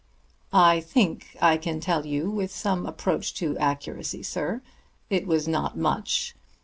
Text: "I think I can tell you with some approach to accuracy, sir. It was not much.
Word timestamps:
"I 0.51 0.79
think 0.79 1.37
I 1.43 1.57
can 1.57 1.79
tell 1.79 2.07
you 2.07 2.31
with 2.31 2.51
some 2.51 2.87
approach 2.87 3.35
to 3.35 3.55
accuracy, 3.59 4.23
sir. 4.23 4.63
It 5.11 5.27
was 5.27 5.47
not 5.47 5.77
much. 5.77 6.33